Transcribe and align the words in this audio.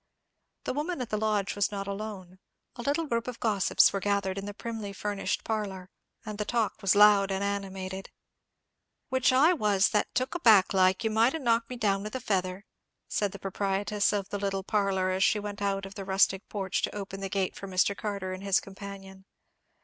The 0.63 0.73
woman 0.73 0.99
at 0.99 1.11
the 1.11 1.17
lodge 1.17 1.55
was 1.55 1.71
not 1.71 1.85
alone; 1.87 2.39
a 2.75 2.81
little 2.81 3.05
group 3.05 3.27
of 3.27 3.39
gossips 3.39 3.93
were 3.93 3.99
gathered 3.99 4.39
in 4.39 4.47
the 4.47 4.53
primly 4.55 4.93
furnished 4.93 5.43
parlour, 5.43 5.91
and 6.25 6.39
the 6.39 6.43
talk 6.43 6.81
was 6.81 6.95
loud 6.95 7.29
and 7.29 7.43
animated. 7.43 8.09
"Which 9.09 9.31
I 9.31 9.53
was 9.53 9.89
that 9.89 10.15
took 10.15 10.33
aback 10.33 10.73
like, 10.73 11.03
you 11.03 11.11
might 11.11 11.33
have 11.33 11.43
knocked 11.43 11.69
me 11.69 11.75
down 11.77 12.01
with 12.01 12.15
a 12.15 12.19
feather," 12.19 12.65
said 13.07 13.31
the 13.31 13.37
proprietress 13.37 14.11
of 14.11 14.29
the 14.29 14.39
little 14.39 14.63
parlour, 14.63 15.11
as 15.11 15.23
she 15.23 15.37
went 15.37 15.61
out 15.61 15.85
of 15.85 15.93
the 15.93 16.03
rustic 16.03 16.49
porch 16.49 16.81
to 16.81 16.95
open 16.95 17.19
the 17.21 17.29
gate 17.29 17.55
for 17.55 17.67
Mr. 17.67 17.95
Carter 17.95 18.33
and 18.33 18.41
his 18.43 18.59
companion. 18.59 19.25